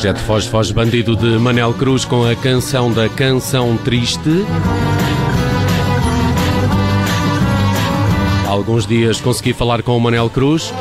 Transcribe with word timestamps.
projeto 0.00 0.20
Foz 0.20 0.46
Foz 0.46 0.70
Bandido 0.70 1.14
de 1.14 1.38
Manel 1.38 1.74
Cruz 1.74 2.06
com 2.06 2.24
a 2.24 2.34
canção 2.34 2.90
da 2.90 3.06
Canção 3.06 3.76
Triste. 3.76 4.46
Há 8.46 8.48
alguns 8.48 8.86
dias 8.86 9.20
consegui 9.20 9.52
falar 9.52 9.82
com 9.82 9.94
o 9.94 10.00
Manel 10.00 10.30
Cruz. 10.30 10.72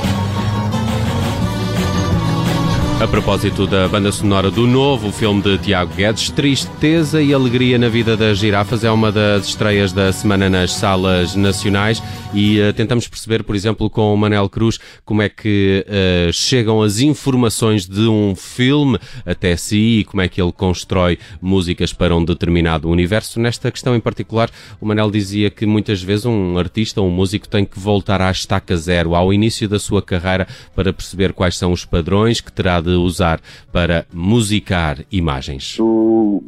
A 2.99 3.07
propósito 3.07 3.65
da 3.65 3.87
banda 3.87 4.11
sonora 4.11 4.51
do 4.51 4.67
novo 4.67 5.09
filme 5.09 5.41
de 5.41 5.57
Tiago 5.57 5.93
Guedes, 5.95 6.29
Tristeza 6.31 7.21
e 7.21 7.33
Alegria 7.33 7.77
na 7.77 7.87
Vida 7.87 8.17
das 8.17 8.37
Girafas, 8.37 8.83
é 8.83 8.91
uma 8.91 9.09
das 9.09 9.47
estreias 9.47 9.93
da 9.93 10.11
semana 10.11 10.49
nas 10.49 10.73
salas 10.73 11.33
nacionais 11.33 12.03
e 12.33 12.59
uh, 12.59 12.73
tentamos 12.73 13.07
perceber, 13.07 13.41
por 13.43 13.55
exemplo, 13.55 13.89
com 13.89 14.13
o 14.13 14.17
Manel 14.17 14.49
Cruz, 14.49 14.77
como 15.05 15.21
é 15.21 15.29
que 15.29 15.85
uh, 15.87 16.33
chegam 16.33 16.81
as 16.81 16.99
informações 16.99 17.87
de 17.87 18.01
um 18.01 18.35
filme 18.35 18.99
até 19.25 19.55
si 19.55 19.99
e 19.99 20.03
como 20.03 20.21
é 20.21 20.27
que 20.27 20.41
ele 20.41 20.51
constrói 20.51 21.17
músicas 21.41 21.93
para 21.93 22.13
um 22.13 22.23
determinado 22.23 22.89
universo. 22.89 23.39
Nesta 23.39 23.71
questão 23.71 23.95
em 23.95 24.01
particular, 24.01 24.51
o 24.79 24.85
Manel 24.85 25.09
dizia 25.09 25.49
que 25.49 25.65
muitas 25.65 26.03
vezes 26.03 26.25
um 26.25 26.57
artista, 26.57 27.01
um 27.01 27.09
músico, 27.09 27.47
tem 27.47 27.63
que 27.63 27.79
voltar 27.79 28.21
à 28.21 28.29
estaca 28.29 28.75
zero, 28.75 29.15
ao 29.15 29.33
início 29.33 29.69
da 29.69 29.79
sua 29.79 30.01
carreira, 30.01 30.45
para 30.75 30.91
perceber 30.91 31.31
quais 31.31 31.57
são 31.57 31.71
os 31.71 31.85
padrões 31.85 32.41
que 32.41 32.51
terá 32.51 32.81
de 32.81 32.88
de 32.89 32.95
usar 32.95 33.39
para 33.71 34.05
musicar 34.13 34.97
imagens? 35.11 35.75
Tu, 35.77 36.43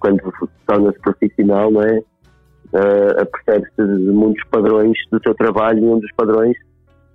quando 0.00 0.32
tornas 0.66 0.96
profissional, 0.98 1.70
não 1.70 1.82
é? 1.82 1.98
Uh, 2.72 3.20
apercebes-te 3.20 3.82
de 3.84 4.10
muitos 4.12 4.42
padrões 4.48 4.96
do 5.10 5.20
teu 5.20 5.34
trabalho 5.34 5.78
e 5.78 5.84
um 5.84 5.98
dos 5.98 6.10
padrões 6.16 6.56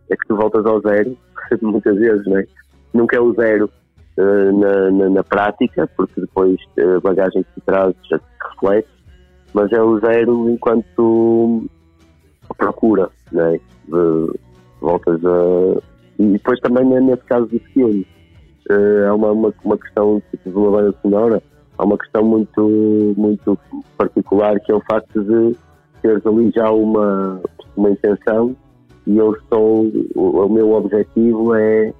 é 0.09 0.15
que 0.15 0.27
tu 0.27 0.35
voltas 0.35 0.63
ao 0.65 0.79
zero, 0.81 1.17
muitas 1.61 1.97
vezes, 1.97 2.25
não 2.27 2.37
é? 2.37 2.45
Nunca 2.93 3.17
é 3.17 3.19
o 3.19 3.33
zero 3.33 3.69
uh, 4.17 4.59
na, 4.59 4.91
na, 4.91 5.09
na, 5.09 5.23
prática, 5.23 5.89
porque 5.97 6.21
depois 6.21 6.59
a 6.77 6.99
bagagem 6.99 7.43
que 7.43 7.49
tu 7.55 7.61
trazes 7.65 7.95
já 8.09 8.19
te 8.19 8.25
reflete, 8.51 8.89
mas 9.53 9.71
é 9.71 9.81
o 9.81 9.99
zero 9.99 10.49
enquanto 10.49 11.65
procura, 12.55 13.09
não 13.31 13.45
é? 13.45 13.59
Voltas 14.79 15.19
a 15.25 15.81
e 16.19 16.25
depois 16.25 16.59
também 16.59 16.85
nesse 16.85 17.23
caso 17.23 17.47
do 17.47 17.59
filme, 17.73 18.05
uh, 18.69 19.09
há 19.09 19.15
uma, 19.15 19.31
uma, 19.31 19.53
uma 19.63 19.77
questão 19.77 20.21
tipo, 20.31 20.49
de 20.49 20.55
uma 20.55 20.71
banda 20.71 20.95
sonora, 21.01 21.43
há 21.77 21.85
uma 21.85 21.97
questão 21.97 22.23
muito, 22.23 23.13
muito 23.17 23.57
particular 23.97 24.59
que 24.59 24.71
é 24.71 24.75
o 24.75 24.81
facto 24.81 25.23
de 25.23 25.55
teres 26.01 26.25
ali 26.25 26.51
já 26.55 26.71
uma, 26.71 27.41
uma 27.75 27.89
intenção 27.91 28.55
e 29.05 29.17
eu 29.17 29.33
estou, 29.33 29.91
o, 30.15 30.45
o 30.45 30.49
meu 30.49 30.71
objetivo 30.73 31.55
é 31.55 31.93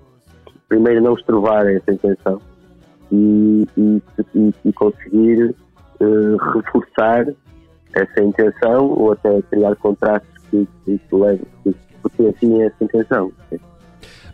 primeiro 0.67 1.01
não 1.01 1.13
estrovar 1.13 1.65
essa 1.67 1.93
intenção 1.93 2.41
e, 3.11 3.65
e, 3.77 4.01
e, 4.35 4.53
e 4.65 4.73
conseguir 4.73 5.55
uh, 6.01 6.37
reforçar 6.53 7.25
essa 7.93 8.23
intenção 8.23 8.89
ou 8.89 9.13
até 9.13 9.41
criar 9.43 9.75
contratos 9.77 10.29
que, 10.49 10.67
que, 10.85 10.99
que, 10.99 11.39
que 11.63 11.75
potenciem 12.01 12.63
essa 12.63 12.83
intenção. 12.83 13.31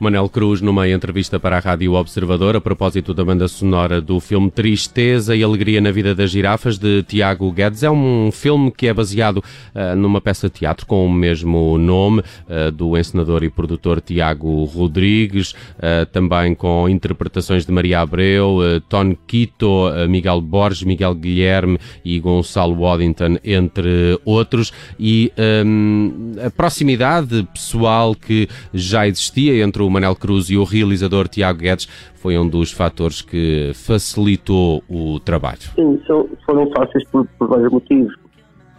Manel 0.03 0.28
Cruz, 0.28 0.59
numa 0.59 0.90
entrevista 0.90 1.40
para 1.40 1.56
a 1.56 1.59
Rádio 1.62 1.94
Observador, 1.94 2.58
a 2.58 2.62
propósito 2.62 3.14
da 3.14 3.24
banda 3.24 3.47
sonora 3.47 4.02
do 4.02 4.19
filme 4.19 4.52
Tristeza 4.52 5.34
e 5.34 5.41
Alegria 5.41 5.80
na 5.80 5.91
Vida 5.91 6.14
das 6.14 6.30
Girafas, 6.30 6.78
de 6.78 7.03
Tiago 7.03 7.50
Guedes. 7.53 7.84
É 7.84 7.90
um 7.90 8.30
filme 8.30 8.69
que 8.69 8.88
é 8.88 8.94
baseado 8.94 9.38
uh, 9.38 9.96
numa 9.96 10.19
peça 10.19 10.50
de 10.50 10.56
teatro 10.56 10.86
com 10.86 11.06
o 11.06 11.09
mesmo 11.09 11.78
nome, 11.78 12.19
uh, 12.19 12.69
do 12.69 12.97
encenador 12.97 13.46
e 13.46 13.50
produtor 13.50 14.02
Tiago 14.02 14.66
Rodrigues, 14.66 15.52
uh, 15.52 16.06
também 16.12 16.53
com 16.53 16.90
interpretações 16.90 17.66
de 17.66 17.72
Maria 17.72 18.02
Abreu, 18.02 18.59
Tony 18.90 19.18
Quito, 19.25 19.85
Miguel 20.09 20.41
Borges, 20.41 20.84
Miguel 20.84 21.16
Guilherme 21.16 21.80
e 22.03 22.20
Gonçalo 22.20 22.75
Waddington, 22.75 23.38
entre 23.41 24.20
outros. 24.26 24.73
E 24.99 25.32
um, 25.66 26.34
a 26.46 26.49
proximidade 26.49 27.47
pessoal 27.53 28.14
que 28.14 28.49
já 28.73 29.08
existia 29.08 29.64
entre 29.64 29.82
o 29.82 29.92
Manel 29.93 30.16
Cruz 30.16 30.49
e 30.49 30.57
o 30.57 30.63
realizador 30.63 31.28
Tiago 31.28 31.59
Guedes 31.59 31.87
foi 32.16 32.37
um 32.37 32.47
dos 32.47 32.72
fatores 32.72 33.22
que 33.22 33.72
facilitou 33.73 34.84
o 34.90 35.19
trabalho. 35.19 35.61
Sim, 35.75 35.99
foram 36.45 36.69
fáceis 36.72 37.07
por, 37.09 37.25
por 37.37 37.47
vários 37.47 37.72
motivos. 37.72 38.13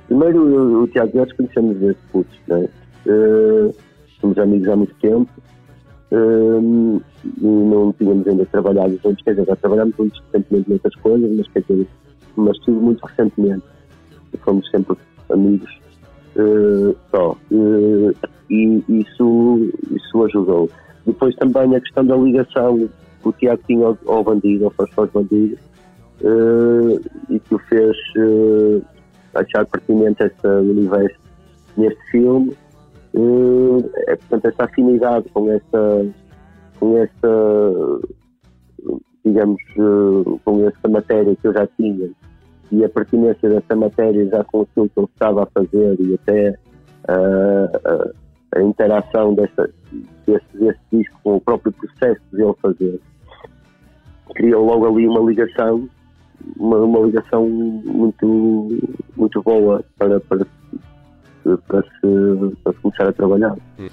Primeiro, 0.08 0.42
o, 0.42 0.82
o 0.82 0.88
Tiago 0.88 1.12
Guedes 1.12 1.34
conhecemos 1.36 1.76
desde 1.78 2.00
putos, 2.12 2.38
né? 2.46 2.68
Uh, 3.06 3.74
somos 4.20 4.38
amigos 4.38 4.68
há 4.68 4.76
muito 4.76 4.94
tempo 4.96 5.30
uh, 6.10 7.02
e 7.22 7.46
não 7.46 7.92
tínhamos 7.92 8.26
ainda 8.26 8.46
trabalhado 8.46 8.98
juntos, 9.02 9.22
quer 9.22 9.32
dizer, 9.32 9.46
já 9.46 9.56
trabalhámos 9.56 9.94
juntos 9.96 10.22
recentemente 10.26 10.72
outras 10.72 10.94
coisas, 10.96 11.36
mas 11.36 11.48
quer 11.48 11.62
dizer, 11.68 11.86
mas 12.36 12.58
tudo 12.60 12.80
muito 12.80 13.04
recentemente. 13.06 13.64
Fomos 14.44 14.68
sempre 14.70 14.96
amigos 15.30 15.70
uh, 16.36 16.96
só. 17.10 17.36
Uh, 17.50 18.14
e 18.50 18.82
isso, 18.88 19.70
isso 19.90 20.24
ajudou. 20.24 20.70
Depois 21.06 21.34
também 21.36 21.74
a 21.74 21.80
questão 21.80 22.04
da 22.04 22.16
ligação 22.16 22.88
que 23.22 23.28
o 23.28 23.32
Tiago 23.32 23.62
tinha 23.66 23.86
ao, 23.86 23.98
ao 24.06 24.24
bandido, 24.24 24.64
ao 24.64 24.70
Faz 24.88 25.10
Bandido, 25.10 25.58
uh, 26.22 27.00
e 27.28 27.38
que 27.40 27.54
o 27.54 27.58
fez 27.58 27.96
uh, 28.16 28.82
achar 29.34 29.66
pertinente 29.66 30.22
esse 30.22 30.46
universo 30.46 31.18
neste 31.76 32.10
filme. 32.10 32.56
Uh, 33.14 33.90
é, 34.08 34.16
portanto, 34.16 34.46
essa 34.46 34.64
afinidade 34.64 35.28
com 35.30 35.50
essa, 35.50 36.06
com 36.80 36.98
essa 36.98 38.00
digamos, 39.24 39.62
com 40.44 40.68
essa 40.68 40.88
matéria 40.88 41.34
que 41.36 41.48
eu 41.48 41.52
já 41.52 41.66
tinha 41.78 42.10
e 42.74 42.84
a 42.84 42.88
pertinência 42.88 43.48
dessa 43.48 43.76
matéria 43.76 44.26
já 44.26 44.42
com 44.44 44.62
aquilo 44.62 44.88
que 44.88 44.98
eu 44.98 45.04
estava 45.04 45.44
a 45.44 45.46
fazer 45.46 45.96
e 46.00 46.14
até 46.14 46.58
uh, 47.08 48.14
a 48.54 48.62
interação 48.62 49.34
dessa, 49.34 49.70
desse, 50.26 50.46
desse 50.54 50.80
disco 50.92 51.18
com 51.22 51.36
o 51.36 51.40
próprio 51.40 51.72
processo 51.72 52.20
de 52.32 52.42
ele 52.42 52.54
fazer, 52.62 53.00
criou 54.34 54.64
logo 54.64 54.86
ali 54.86 55.06
uma 55.08 55.20
ligação, 55.20 55.88
uma, 56.56 56.78
uma 56.78 57.06
ligação 57.06 57.48
muito, 57.48 58.78
muito 59.16 59.42
boa 59.42 59.84
para, 59.98 60.20
para, 60.20 60.46
para, 61.66 61.82
se, 61.82 62.56
para 62.62 62.72
se 62.72 62.78
começar 62.80 63.08
a 63.08 63.12
trabalhar. 63.12 63.56
Hum. 63.78 63.88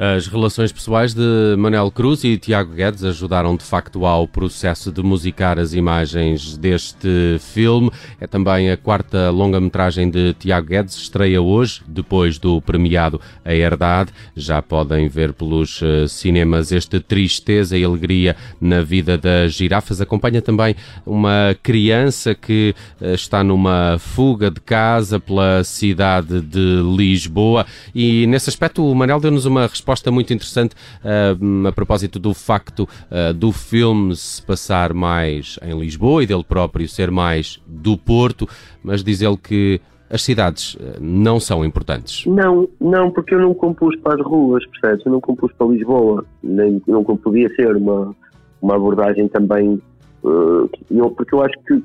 As 0.00 0.28
relações 0.28 0.70
pessoais 0.70 1.12
de 1.12 1.56
Manel 1.58 1.90
Cruz 1.90 2.22
e 2.22 2.38
Tiago 2.38 2.72
Guedes 2.72 3.02
ajudaram 3.02 3.56
de 3.56 3.64
facto 3.64 4.06
ao 4.06 4.28
processo 4.28 4.92
de 4.92 5.02
musicar 5.02 5.58
as 5.58 5.74
imagens 5.74 6.56
deste 6.56 7.36
filme. 7.40 7.90
É 8.20 8.26
também 8.28 8.70
a 8.70 8.76
quarta 8.76 9.28
longa-metragem 9.30 10.08
de 10.08 10.34
Tiago 10.34 10.68
Guedes, 10.68 10.94
estreia 10.94 11.42
hoje, 11.42 11.82
depois 11.84 12.38
do 12.38 12.62
premiado 12.62 13.20
A 13.44 13.52
Herdade. 13.52 14.12
Já 14.36 14.62
podem 14.62 15.08
ver 15.08 15.32
pelos 15.32 15.80
eh, 15.82 16.06
cinemas 16.06 16.70
este 16.70 17.00
Tristeza 17.00 17.76
e 17.76 17.82
Alegria 17.82 18.36
na 18.60 18.82
vida 18.82 19.18
das 19.18 19.54
girafas. 19.54 20.00
Acompanha 20.00 20.40
também 20.40 20.76
uma 21.04 21.56
criança 21.60 22.36
que 22.36 22.72
eh, 23.00 23.14
está 23.14 23.42
numa 23.42 23.96
fuga 23.98 24.48
de 24.48 24.60
casa 24.60 25.18
pela 25.18 25.64
cidade 25.64 26.40
de 26.40 26.82
Lisboa 26.96 27.66
e 27.92 28.28
nesse 28.28 28.48
aspecto 28.48 28.84
o 28.84 29.18
deu-nos 29.18 29.44
uma 29.44 29.62
resposta 29.66 29.87
resposta 29.88 30.10
muito 30.10 30.34
interessante 30.34 30.74
uh, 30.74 31.66
a 31.66 31.72
propósito 31.72 32.18
do 32.18 32.34
facto 32.34 32.80
uh, 32.82 33.32
do 33.32 33.52
filme 33.52 34.14
se 34.14 34.42
passar 34.42 34.92
mais 34.92 35.58
em 35.62 35.78
Lisboa 35.78 36.22
e 36.22 36.26
dele 36.26 36.44
próprio 36.44 36.86
ser 36.86 37.10
mais 37.10 37.58
do 37.66 37.96
Porto, 37.96 38.46
mas 38.82 39.02
diz 39.02 39.22
ele 39.22 39.38
que 39.38 39.80
as 40.10 40.22
cidades 40.22 40.74
uh, 40.74 40.98
não 41.00 41.40
são 41.40 41.64
importantes. 41.64 42.26
Não, 42.26 42.68
não, 42.78 43.10
porque 43.10 43.34
eu 43.34 43.40
não 43.40 43.54
compus 43.54 43.96
para 44.00 44.20
as 44.20 44.26
ruas, 44.26 44.62
percebes? 44.66 45.06
Eu 45.06 45.12
não 45.12 45.20
compus 45.22 45.52
para 45.54 45.66
Lisboa, 45.68 46.24
nem 46.42 46.82
não 46.86 47.02
podia 47.02 47.48
ser 47.54 47.74
uma, 47.74 48.14
uma 48.60 48.76
abordagem 48.76 49.26
também. 49.28 49.80
Uh, 50.22 50.68
eu, 50.90 51.10
porque 51.12 51.34
eu 51.34 51.42
acho 51.42 51.58
que, 51.66 51.82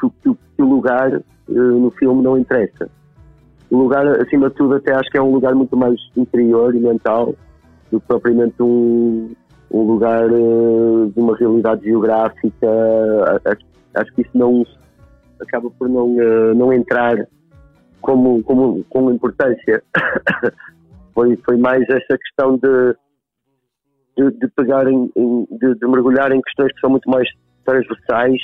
que, 0.00 0.10
que, 0.22 0.34
que 0.56 0.62
o 0.62 0.68
lugar 0.68 1.12
uh, 1.16 1.52
no 1.52 1.92
filme 1.92 2.20
não 2.20 2.36
interessa 2.36 2.90
o 3.74 3.76
lugar, 3.76 4.06
acima 4.20 4.48
de 4.48 4.54
tudo, 4.54 4.76
até 4.76 4.94
acho 4.94 5.10
que 5.10 5.18
é 5.18 5.22
um 5.22 5.32
lugar 5.32 5.52
muito 5.54 5.76
mais 5.76 5.96
interior 6.16 6.74
e 6.74 6.78
mental 6.78 7.34
do 7.90 8.00
que 8.00 8.06
propriamente 8.06 8.62
um, 8.62 9.34
um 9.70 9.82
lugar 9.82 10.30
uh, 10.30 11.10
de 11.12 11.20
uma 11.20 11.36
realidade 11.36 11.84
geográfica. 11.84 12.68
Acho, 13.44 13.66
acho, 13.96 14.14
que 14.14 14.22
isso 14.22 14.30
não 14.34 14.64
acaba 15.40 15.68
por 15.70 15.88
não, 15.88 16.14
uh, 16.14 16.54
não 16.54 16.72
entrar 16.72 17.16
como, 18.00 18.42
como, 18.44 18.84
como 18.88 19.10
importância. 19.10 19.82
foi, 21.12 21.36
foi 21.44 21.56
mais 21.56 21.82
essa 21.88 22.16
questão 22.16 22.56
de, 22.56 22.96
de, 24.16 24.38
de 24.38 24.48
pegar 24.54 24.86
em, 24.86 25.10
de, 25.50 25.74
de 25.74 25.88
mergulhar 25.88 26.30
em 26.30 26.40
questões 26.42 26.72
que 26.72 26.80
são 26.80 26.90
muito 26.90 27.10
mais 27.10 27.28
transversais 27.64 28.40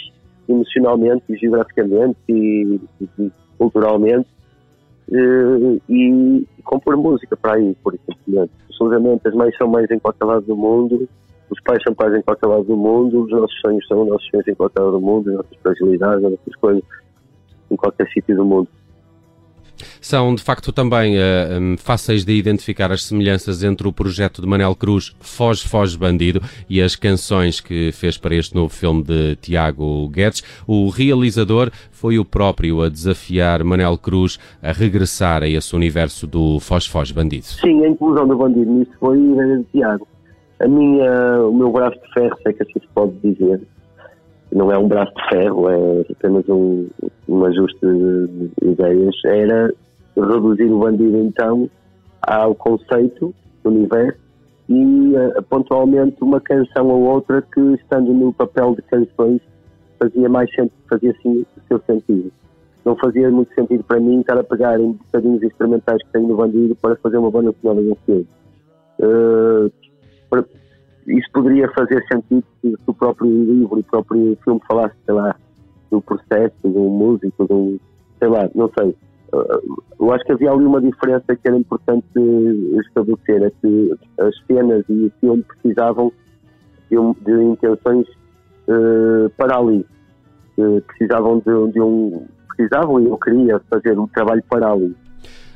emocionalmente 0.48 1.22
e 1.28 1.36
geograficamente 1.36 2.18
e, 2.28 2.80
e 3.18 3.32
culturalmente 3.56 4.28
uh, 5.10 5.80
e, 5.88 6.46
compor 6.64 6.96
música 6.96 7.36
para 7.36 7.54
aí, 7.54 7.76
por 7.82 7.94
exemplo. 7.94 8.50
Absolutamente, 8.68 9.28
as 9.28 9.34
mães 9.34 9.56
são 9.56 9.68
mães 9.68 9.90
em 9.90 9.98
qualquer 9.98 10.24
lado 10.24 10.46
do 10.46 10.56
mundo 10.56 11.08
os 11.50 11.60
pais 11.62 11.82
são 11.82 11.92
pais 11.92 12.14
em 12.14 12.22
qualquer 12.22 12.46
lado 12.46 12.62
do 12.62 12.76
mundo, 12.76 13.24
os 13.24 13.30
nossos 13.30 13.60
sonhos 13.60 13.86
são 13.88 14.02
os 14.02 14.08
nossos 14.08 14.28
sonhos 14.30 14.46
em 14.46 14.54
qualquer 14.54 14.80
lado 14.82 14.92
do 14.92 15.00
mundo, 15.00 15.30
as 15.30 15.36
nossas 15.36 15.56
fragilidades, 15.60 16.24
as 16.24 16.30
nossas 16.30 16.56
coisas 16.56 16.82
em 17.70 17.76
qualquer 17.76 18.08
sítio 18.10 18.36
do 18.36 18.44
mundo. 18.44 18.68
São, 20.00 20.34
de 20.34 20.42
facto, 20.42 20.72
também 20.72 21.16
uh, 21.16 21.76
fáceis 21.78 22.24
de 22.24 22.32
identificar 22.32 22.90
as 22.90 23.04
semelhanças 23.04 23.62
entre 23.62 23.86
o 23.86 23.92
projeto 23.92 24.40
de 24.40 24.48
Manel 24.48 24.74
Cruz, 24.74 25.14
Foz, 25.20 25.62
Foz 25.62 25.94
Bandido, 25.94 26.40
e 26.68 26.80
as 26.80 26.96
canções 26.96 27.60
que 27.60 27.92
fez 27.92 28.16
para 28.16 28.34
este 28.34 28.54
novo 28.54 28.72
filme 28.72 29.02
de 29.02 29.36
Tiago 29.36 30.08
Guedes. 30.08 30.42
O 30.66 30.88
realizador 30.88 31.70
foi 31.90 32.18
o 32.18 32.24
próprio 32.24 32.82
a 32.82 32.88
desafiar 32.88 33.62
Manel 33.62 33.98
Cruz 33.98 34.38
a 34.62 34.72
regressar 34.72 35.42
a 35.42 35.48
esse 35.48 35.76
universo 35.76 36.26
do 36.26 36.58
Foz, 36.60 36.86
Foz 36.86 37.10
Bandido. 37.12 37.44
Sim, 37.44 37.84
a 37.84 37.88
inclusão 37.88 38.26
do 38.26 38.36
Bandido 38.36 38.72
nisso 38.72 38.92
foi 38.98 39.18
de 39.18 39.64
Tiago. 39.72 40.06
A 40.60 40.68
minha, 40.68 41.40
o 41.42 41.54
meu 41.54 41.70
braço 41.72 41.98
de 42.00 42.12
ferro, 42.12 42.36
é 42.46 42.52
que 42.52 42.62
assim 42.62 42.80
se 42.80 42.88
pode 42.94 43.12
dizer, 43.22 43.60
não 44.52 44.70
é 44.70 44.78
um 44.78 44.88
braço 44.88 45.12
de 45.14 45.28
ferro, 45.28 45.68
é 45.70 46.04
apenas 46.10 46.48
um, 46.48 46.86
um 47.28 47.44
ajuste 47.44 47.78
de 47.80 48.68
ideias, 48.70 49.14
era 49.24 49.72
reduzir 50.16 50.70
o 50.70 50.78
bandido 50.78 51.18
então 51.18 51.68
ao 52.22 52.54
conceito 52.54 53.34
do 53.62 53.70
universo 53.70 54.18
e 54.68 55.14
uh, 55.14 55.42
pontualmente 55.48 56.16
uma 56.22 56.40
canção 56.40 56.88
ou 56.88 57.02
outra 57.02 57.42
que 57.42 57.60
estando 57.74 58.12
no 58.12 58.32
papel 58.32 58.74
de 58.76 58.82
canções 58.82 59.40
fazia 59.98 60.28
mais 60.28 60.50
fazia 60.88 61.10
assim 61.10 61.44
o 61.56 61.60
seu 61.68 61.80
sentido. 61.86 62.32
Não 62.84 62.96
fazia 62.96 63.30
muito 63.30 63.52
sentido 63.54 63.84
para 63.84 64.00
mim 64.00 64.20
estar 64.20 64.38
a 64.38 64.44
pegar 64.44 64.80
em 64.80 64.92
bocadinhos 64.92 65.42
instrumentais 65.42 66.02
que 66.02 66.12
tenho 66.12 66.28
no 66.28 66.36
bandido 66.36 66.74
para 66.76 66.96
fazer 66.96 67.18
uma 67.18 67.30
banda 67.30 67.54
sonora 67.60 67.82
de 67.82 67.90
um 67.90 67.96
filme. 68.06 68.26
Isso 71.06 71.28
poderia 71.32 71.68
fazer 71.72 72.04
sentido 72.10 72.44
se 72.60 72.76
o 72.86 72.94
próprio 72.94 73.28
livro 73.28 73.80
o 73.80 73.82
próprio 73.82 74.38
filme 74.44 74.60
falasse, 74.66 74.94
sei 75.04 75.14
lá, 75.14 75.34
do 75.90 76.00
processo 76.00 76.54
de 76.62 76.78
um 76.78 76.88
músico, 76.88 77.46
de 77.46 77.52
um, 77.52 77.78
sei 78.18 78.28
lá, 78.28 78.48
não 78.54 78.70
sei. 78.78 78.94
Eu 79.32 80.12
acho 80.12 80.24
que 80.24 80.32
havia 80.32 80.50
ali 80.50 80.64
uma 80.64 80.80
diferença 80.80 81.24
que 81.36 81.46
era 81.46 81.56
importante 81.56 82.06
estabelecer, 82.86 83.42
é 83.42 83.50
que 83.60 83.94
as 84.18 84.34
cenas 84.46 84.84
e 84.88 85.06
o 85.06 85.12
filme 85.20 85.42
precisavam 85.42 86.12
de, 86.90 86.96
de 87.24 87.42
intenções 87.44 88.06
uh, 88.68 89.30
para 89.36 89.56
ali. 89.56 89.86
Uh, 90.58 90.80
precisavam 90.82 91.38
de, 91.38 91.72
de 91.72 91.80
um. 91.80 92.26
Precisavam 92.56 93.00
e 93.00 93.06
eu 93.06 93.16
queria 93.18 93.60
fazer 93.70 93.98
um 93.98 94.06
trabalho 94.08 94.42
para 94.48 94.72
ali 94.72 94.94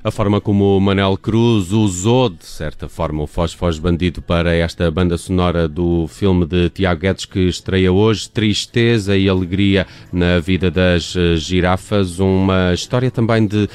a 0.04 0.10
forma 0.10 0.38
como 0.38 0.76
o 0.76 0.80
Manel 0.80 1.16
Cruz 1.16 1.72
usou, 1.72 2.28
de 2.28 2.44
certa 2.44 2.90
forma, 2.90 3.22
o 3.22 3.26
Foz 3.26 3.54
Foz 3.54 3.78
Bandido 3.78 4.20
para 4.20 4.54
esta 4.54 4.90
banda 4.90 5.16
sonora 5.16 5.66
do 5.66 6.06
filme 6.08 6.44
de 6.44 6.68
Tiago 6.68 7.00
Guedes 7.00 7.24
que 7.24 7.40
estreia 7.48 7.90
hoje, 7.90 8.28
Tristeza 8.28 9.16
e 9.16 9.30
Alegria 9.30 9.86
na 10.12 10.40
Vida 10.40 10.70
das 10.70 11.16
eh, 11.16 11.36
Girafas, 11.36 12.18
uma 12.18 12.74
história 12.74 13.10
também 13.10 13.46
de 13.46 13.64
uh, 13.64 13.68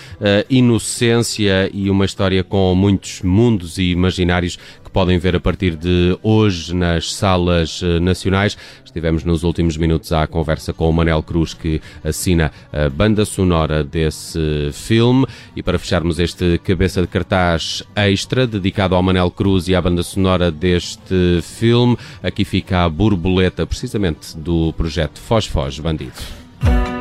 inocência 0.52 1.68
e 1.74 1.90
uma 1.90 2.06
história 2.06 2.44
com 2.44 2.76
muitos 2.76 3.24
mundos 3.24 3.80
e 3.80 3.90
imaginários 3.90 4.60
que 4.90 4.94
podem 4.94 5.20
ver 5.20 5.36
a 5.36 5.40
partir 5.40 5.76
de 5.76 6.18
hoje 6.24 6.76
nas 6.76 7.14
salas 7.14 7.82
eh, 7.84 8.00
nacionais. 8.00 8.58
Estivemos 8.84 9.24
nos 9.24 9.44
últimos 9.44 9.78
minutos 9.78 10.12
à 10.12 10.26
conversa 10.26 10.74
com 10.74 10.90
o 10.90 10.92
Manel 10.92 11.22
Cruz, 11.22 11.54
que 11.54 11.80
assina 12.04 12.52
a 12.74 12.90
banda 12.90 13.24
sonora 13.24 13.84
desse 13.84 14.72
filme. 14.74 15.28
E 15.56 15.62
para 15.62 15.78
fecharmos 15.78 16.18
este 16.18 16.58
cabeça 16.64 17.02
de 17.02 17.08
cartaz 17.08 17.84
extra 17.96 18.48
dedicado 18.48 18.96
ao 18.96 19.04
Manel 19.04 19.30
Cruz 19.30 19.68
e 19.68 19.76
à 19.76 19.82
banda 19.82 20.02
sonora 20.02 20.52
deste 20.52 21.40
filme, 21.44 21.96
aqui 22.24 22.44
fica 22.44 22.84
a 22.84 22.90
borboleta, 22.90 23.66
precisamente 23.68 24.36
do 24.36 24.74
projeto 24.74 25.20
Foz 25.20 25.46
Foz 25.46 25.80
Bandido. 25.80 26.99